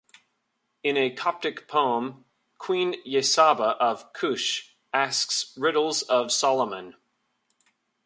In 0.81 0.97
a 0.97 1.11
Coptic 1.13 1.67
poem, 1.67 2.25
queen 2.57 2.95
Yesaba 3.05 3.77
of 3.77 4.11
Cush 4.13 4.75
asks 4.91 5.53
riddles 5.55 6.01
of 6.01 6.31
Solomon. 6.31 6.95